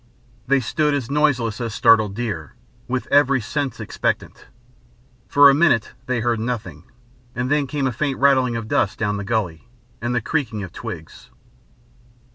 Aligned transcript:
They 0.47 0.59
stood 0.61 0.95
as 0.95 1.11
noiseless 1.11 1.61
as 1.61 1.75
startled 1.75 2.15
deer, 2.15 2.55
with 2.87 3.05
every 3.11 3.39
sense 3.39 3.79
expectant. 3.79 4.47
For 5.27 5.47
a 5.47 5.53
minute 5.53 5.91
they 6.07 6.21
heard 6.21 6.39
nothing, 6.39 6.85
and 7.35 7.51
then 7.51 7.67
came 7.67 7.85
a 7.85 7.91
faint 7.91 8.17
rattling 8.17 8.55
of 8.55 8.67
dust 8.67 8.97
down 8.97 9.17
the 9.17 9.23
gully, 9.23 9.67
and 10.01 10.15
the 10.15 10.19
creaking 10.21 10.63
of 10.63 10.71
twigs. 10.73 11.29